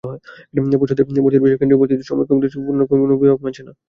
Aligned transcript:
পোষ্যদের 0.73 1.05
ভর্তির 1.15 1.41
বিষয়ে 1.43 1.59
কেন্দ্রীয় 1.59 1.79
ভর্তি 1.79 1.93
কমিটির 2.29 2.51
সিদ্ধান্ত 2.51 2.85
কোনো 2.89 3.03
কোনো 3.03 3.13
বিভাগ 3.21 3.37
মানছে 3.43 3.61
না। 3.63 3.71